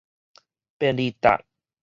[0.79, 1.45] 便利貼